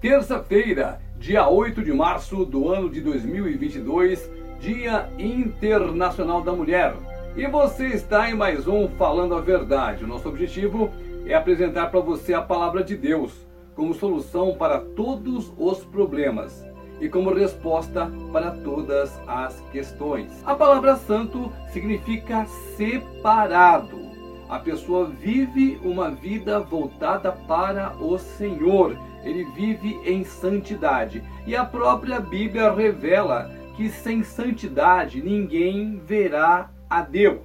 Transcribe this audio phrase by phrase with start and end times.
[0.00, 6.94] Terça-feira, dia 8 de março do ano de 2022, Dia Internacional da Mulher.
[7.36, 10.06] E você está em mais um Falando a Verdade.
[10.06, 10.90] Nosso objetivo
[11.26, 16.64] é apresentar para você a palavra de Deus como solução para todos os problemas
[16.98, 20.32] e como resposta para todas as questões.
[20.46, 24.00] A palavra santo significa separado.
[24.48, 31.22] A pessoa vive uma vida voltada para o Senhor ele vive em santidade.
[31.46, 37.40] E a própria Bíblia revela que sem santidade ninguém verá a Deus.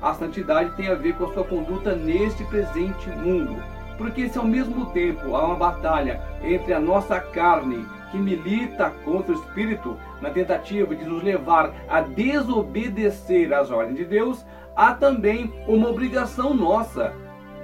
[0.00, 3.62] A santidade tem a ver com a sua conduta neste presente mundo.
[3.98, 9.32] Porque se ao mesmo tempo há uma batalha entre a nossa carne, que milita contra
[9.32, 15.52] o Espírito, na tentativa de nos levar a desobedecer às ordens de Deus, há também
[15.68, 17.12] uma obrigação nossa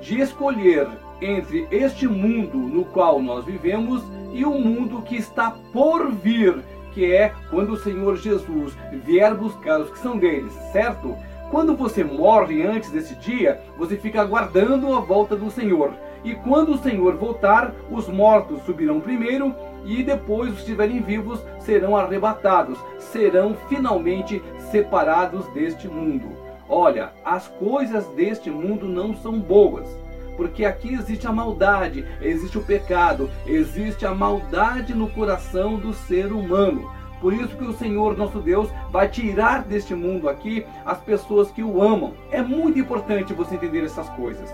[0.00, 0.88] de escolher
[1.24, 7.12] entre este mundo no qual nós vivemos e o mundo que está por vir, que
[7.12, 11.16] é quando o Senhor Jesus vier buscar os que são deles, certo?
[11.50, 15.92] Quando você morre antes desse dia, você fica aguardando a volta do Senhor.
[16.24, 21.44] E quando o Senhor voltar, os mortos subirão primeiro e depois os que estiverem vivos
[21.58, 26.28] serão arrebatados, serão finalmente separados deste mundo.
[26.68, 30.01] Olha, as coisas deste mundo não são boas
[30.42, 36.32] porque aqui existe a maldade, existe o pecado, existe a maldade no coração do ser
[36.32, 36.90] humano.
[37.20, 41.62] Por isso que o Senhor nosso Deus vai tirar deste mundo aqui as pessoas que
[41.62, 42.14] o amam.
[42.32, 44.52] É muito importante você entender essas coisas.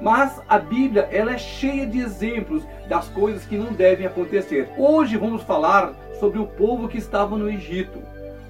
[0.00, 4.68] Mas a Bíblia ela é cheia de exemplos das coisas que não devem acontecer.
[4.76, 8.00] Hoje vamos falar sobre o povo que estava no Egito.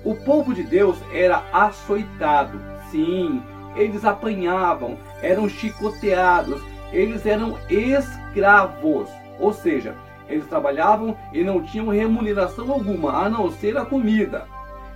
[0.02, 2.58] O povo de Deus era açoitado.
[2.90, 3.42] Sim,
[3.76, 9.08] eles apanhavam, eram chicoteados, eles eram escravos,
[9.38, 9.94] ou seja,
[10.28, 14.46] eles trabalhavam e não tinham remuneração alguma, a não ser a comida.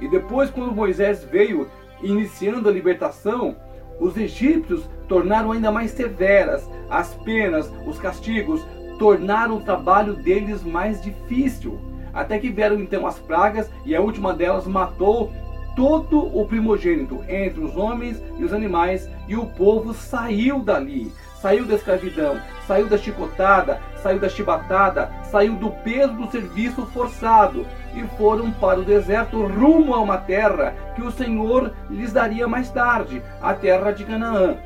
[0.00, 1.68] E depois, quando Moisés veio
[2.02, 3.56] iniciando a libertação,
[4.00, 8.60] os egípcios tornaram ainda mais severas as penas, os castigos,
[8.98, 11.78] tornaram o trabalho deles mais difícil.
[12.12, 15.32] Até que vieram então as pragas e a última delas matou
[15.74, 21.10] todo o primogênito entre os homens e os animais, e o povo saiu dali,
[21.42, 27.66] saiu da escravidão, saiu da chicotada, saiu da chibatada, saiu do peso do serviço forçado
[27.94, 32.70] e foram para o deserto rumo a uma terra que o Senhor lhes daria mais
[32.70, 34.56] tarde, a terra de Canaã.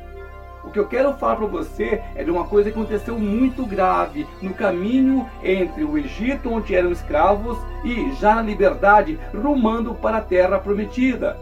[0.63, 4.27] O que eu quero falar para você é de uma coisa que aconteceu muito grave
[4.41, 10.21] no caminho entre o Egito, onde eram escravos, e já na liberdade, rumando para a
[10.21, 11.37] terra prometida.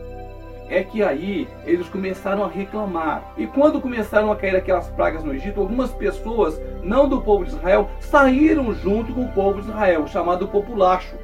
[0.68, 3.34] É que aí eles começaram a reclamar.
[3.38, 7.52] E quando começaram a cair aquelas pragas no Egito, algumas pessoas, não do povo de
[7.52, 11.16] Israel, saíram junto com o povo de Israel, chamado populacho.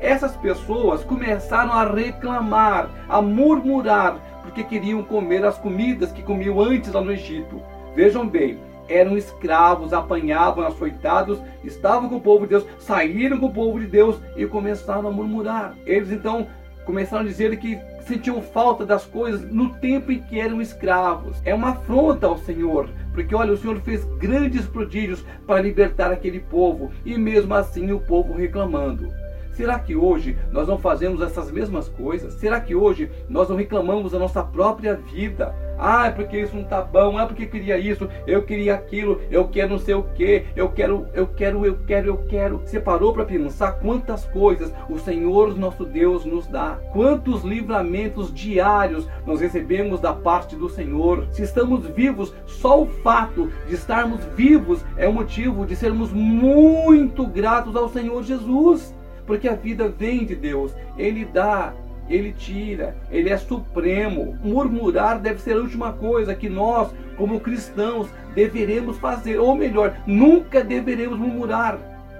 [0.00, 6.92] Essas pessoas começaram a reclamar, a murmurar, porque queriam comer as comidas que comiam antes
[6.92, 7.60] lá no Egito.
[7.94, 8.58] Vejam bem,
[8.88, 13.86] eram escravos, apanhavam, açoitados, estavam com o povo de Deus, saíram com o povo de
[13.86, 15.74] Deus e começaram a murmurar.
[15.84, 16.46] Eles então
[16.86, 21.36] começaram a dizer que sentiam falta das coisas no tempo em que eram escravos.
[21.44, 26.40] É uma afronta ao Senhor, porque olha, o Senhor fez grandes prodígios para libertar aquele
[26.40, 29.12] povo e mesmo assim o povo reclamando.
[29.56, 32.34] Será que hoje nós não fazemos essas mesmas coisas?
[32.34, 35.54] Será que hoje nós não reclamamos da nossa própria vida?
[35.78, 38.74] Ah, é porque isso não tá bom, ah, é porque eu queria isso, eu queria
[38.74, 42.58] aquilo, eu quero não sei o que, eu quero, eu quero, eu quero, eu quero.
[42.58, 46.78] Você parou para pensar quantas coisas o Senhor nosso Deus nos dá?
[46.92, 51.26] Quantos livramentos diários nós recebemos da parte do Senhor?
[51.30, 57.26] Se estamos vivos, só o fato de estarmos vivos é um motivo de sermos muito
[57.26, 58.94] gratos ao Senhor Jesus
[59.26, 61.72] porque a vida vem de Deus, Ele dá,
[62.08, 64.38] Ele tira, Ele é supremo.
[64.42, 70.62] Murmurar deve ser a última coisa que nós, como cristãos, deveremos fazer, ou melhor, nunca
[70.62, 71.78] deveremos murmurar,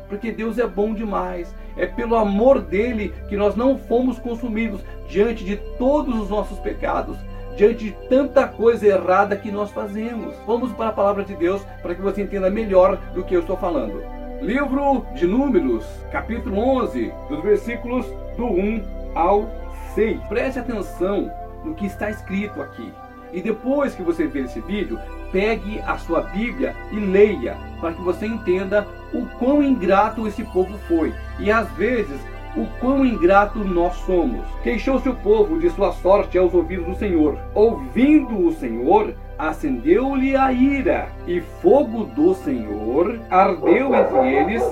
[0.09, 1.55] porque Deus é bom demais.
[1.77, 7.19] É pelo amor dele que nós não fomos consumidos diante de todos os nossos pecados
[7.57, 10.35] diante de tanta coisa errada que nós fazemos.
[10.47, 13.57] Vamos para a palavra de Deus para que você entenda melhor do que eu estou
[13.57, 14.16] falando.
[14.41, 18.07] Livro de Números, capítulo 11, dos versículos
[18.37, 18.83] do 1
[19.15, 19.51] ao
[19.95, 20.21] 6.
[20.29, 21.31] Preste atenção
[21.65, 22.93] no que está escrito aqui.
[23.33, 24.99] E depois que você ver esse vídeo,
[25.33, 30.79] pegue a sua Bíblia e leia, para que você entenda o quão ingrato esse povo
[30.87, 31.15] foi.
[31.39, 32.21] E às vezes,
[32.57, 34.45] o quão ingrato nós somos.
[34.63, 37.39] Queixou-se o povo de sua sorte aos ouvidos do Senhor.
[37.55, 44.63] Ouvindo o Senhor, acendeu-lhe a ira, e fogo do Senhor ardeu entre eles,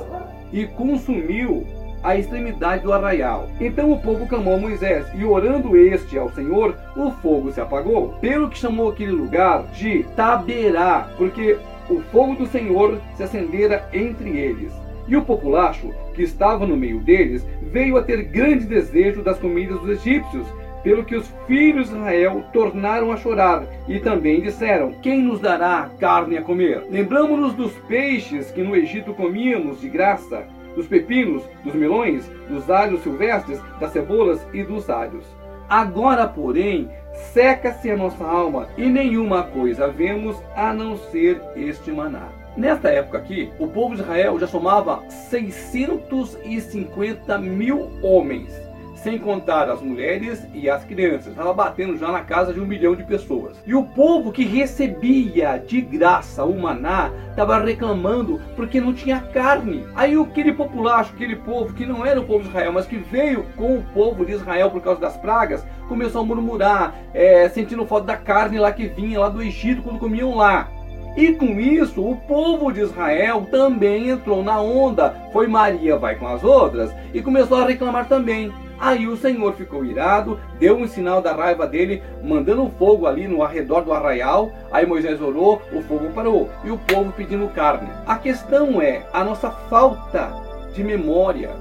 [0.53, 1.67] e consumiu
[2.03, 3.49] a extremidade do arraial.
[3.61, 8.15] Então o povo clamou Moisés, e orando este ao Senhor, o fogo se apagou.
[8.21, 11.59] Pelo que chamou aquele lugar de Taberá, porque
[11.89, 14.84] o fogo do Senhor se acendera entre eles.
[15.07, 19.81] E o populacho, que estava no meio deles, veio a ter grande desejo das comidas
[19.81, 20.47] dos egípcios,
[20.83, 25.91] pelo que os filhos de Israel tornaram a chorar e também disseram: Quem nos dará
[25.99, 26.85] carne a comer?
[26.91, 30.47] Lembramos-nos dos peixes que no Egito comíamos de graça,
[30.77, 35.25] dos pepinos, dos melões, dos alhos silvestres, das cebolas e dos alhos.
[35.69, 36.91] Agora, porém,
[37.33, 42.44] seca-se a nossa alma e nenhuma coisa vemos a não ser este maná.
[42.57, 48.65] Nesta época aqui, o povo de Israel já somava 650 mil homens
[49.05, 51.27] sem contar as mulheres e as crianças.
[51.27, 53.63] Estava batendo já na casa de um milhão de pessoas.
[53.67, 59.85] E o povo que recebia de graça o maná estava reclamando porque não tinha carne.
[59.95, 63.45] Aí aquele populacho, aquele povo que não era o povo de Israel, mas que veio
[63.57, 68.07] com o povo de Israel por causa das pragas, começou a murmurar, é, sentindo falta
[68.07, 70.71] da carne lá que vinha lá do Egito quando comiam lá.
[71.17, 75.15] E com isso, o povo de Israel também entrou na onda.
[75.33, 78.53] Foi Maria, vai com as outras, e começou a reclamar também.
[78.81, 83.43] Aí o Senhor ficou irado, deu um sinal da raiva dele, mandando fogo ali no
[83.43, 84.53] arredor do arraial.
[84.73, 87.89] Aí Moisés orou, o fogo parou e o povo pedindo carne.
[88.07, 90.35] A questão é a nossa falta
[90.75, 91.55] de memória,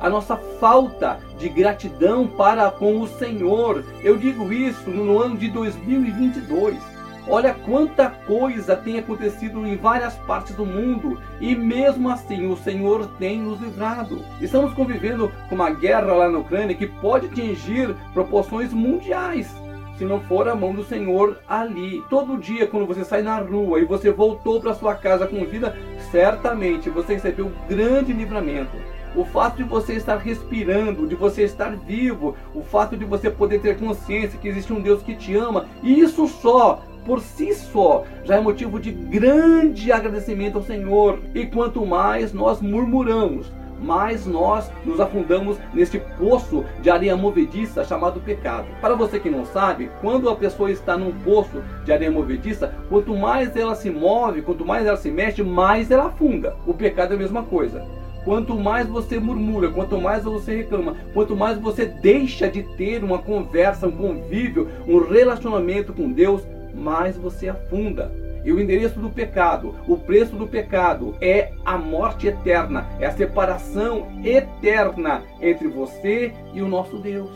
[0.00, 3.84] a nossa falta de gratidão para com o Senhor.
[4.02, 7.01] Eu digo isso no ano de 2022.
[7.28, 13.06] Olha quanta coisa tem acontecido em várias partes do mundo e mesmo assim o Senhor
[13.18, 14.24] tem nos livrado.
[14.40, 19.54] Estamos convivendo com uma guerra lá na Ucrânia que pode atingir proporções mundiais
[19.96, 22.02] se não for a mão do Senhor ali.
[22.10, 25.76] Todo dia, quando você sai na rua e você voltou para sua casa com vida,
[26.10, 28.76] certamente você recebeu um grande livramento.
[29.14, 33.60] O fato de você estar respirando, de você estar vivo, o fato de você poder
[33.60, 38.36] ter consciência que existe um Deus que te ama, isso só por si só já
[38.36, 41.18] é motivo de grande agradecimento ao Senhor.
[41.34, 43.50] E quanto mais nós murmuramos,
[43.82, 48.66] mais nós nos afundamos neste poço de areia movediça chamado pecado.
[48.80, 53.14] Para você que não sabe, quando a pessoa está num poço de areia movediça, quanto
[53.16, 56.56] mais ela se move, quanto mais ela se mexe, mais ela afunda.
[56.66, 57.84] O pecado é a mesma coisa.
[58.24, 63.18] Quanto mais você murmura, quanto mais você reclama, quanto mais você deixa de ter uma
[63.18, 66.40] conversa, um convívio, um relacionamento com Deus,
[66.74, 68.10] mais você afunda.
[68.44, 73.12] E o endereço do pecado, o preço do pecado é a morte eterna, é a
[73.12, 77.30] separação eterna entre você e o nosso Deus.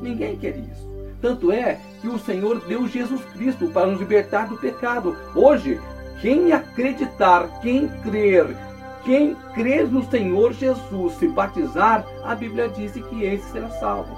[0.00, 0.90] Ninguém quer isso.
[1.20, 5.16] Tanto é que o Senhor deu Jesus Cristo para nos libertar do pecado.
[5.34, 5.80] Hoje,
[6.20, 8.46] quem acreditar, quem crer,
[9.04, 14.16] quem crer no Senhor Jesus, se batizar, a Bíblia diz que esse será salvo.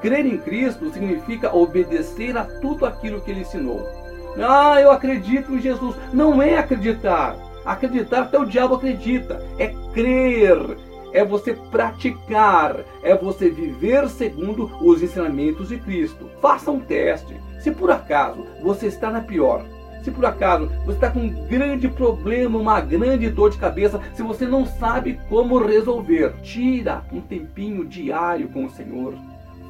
[0.00, 3.99] Crer em Cristo significa obedecer a tudo aquilo que ele ensinou.
[4.38, 5.96] Ah, eu acredito em Jesus.
[6.12, 7.36] Não é acreditar.
[7.64, 9.44] Acreditar até o diabo acredita.
[9.58, 10.76] É crer.
[11.12, 12.76] É você praticar.
[13.02, 16.30] É você viver segundo os ensinamentos de Cristo.
[16.40, 17.34] Faça um teste.
[17.58, 19.64] Se por acaso você está na pior,
[20.02, 24.22] se por acaso você está com um grande problema, uma grande dor de cabeça, se
[24.22, 29.14] você não sabe como resolver, tira um tempinho diário com o Senhor.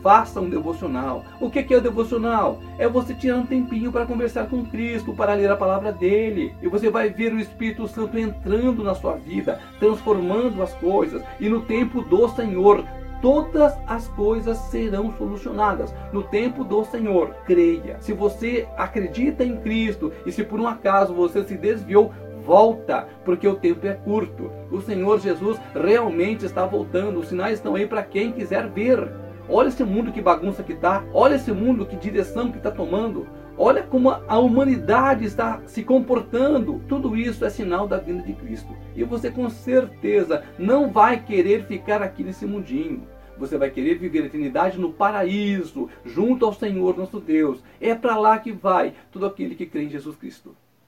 [0.03, 1.25] Faça um devocional.
[1.41, 2.59] O que é o devocional?
[2.79, 6.55] É você tirar um tempinho para conversar com Cristo, para ler a palavra dele.
[6.63, 11.23] E você vai ver o Espírito Santo entrando na sua vida, transformando as coisas.
[11.39, 12.85] E no tempo do Senhor,
[13.21, 17.35] todas as coisas serão solucionadas no tempo do Senhor.
[17.45, 17.99] Creia.
[18.01, 22.11] Se você acredita em Cristo e se por um acaso você se desviou,
[22.45, 24.51] volta, porque o tempo é curto.
[24.71, 27.21] O Senhor Jesus realmente está voltando.
[27.21, 29.30] Os sinais estão aí para quem quiser ver.
[29.53, 31.05] Olha esse mundo que bagunça que está.
[31.13, 33.27] Olha esse mundo que direção que está tomando.
[33.59, 36.81] Olha como a humanidade está se comportando.
[36.89, 38.77] Tudo isso é sinal da vinda de Cristo.
[38.95, 43.03] E você com certeza não vai querer ficar aqui nesse mundinho.
[43.37, 47.61] Você vai querer viver a eternidade no paraíso, junto ao Senhor nosso Deus.
[47.81, 50.55] É para lá que vai todo aquele que crê em Jesus Cristo.